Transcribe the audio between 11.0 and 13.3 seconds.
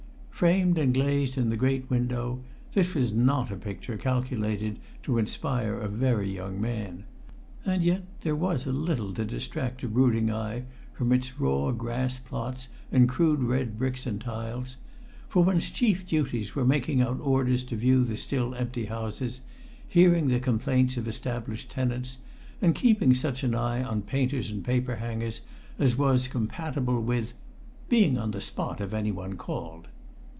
its raw grass plots and